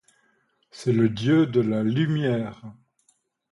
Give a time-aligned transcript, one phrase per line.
[0.71, 2.63] C'est le dieu de la lumière.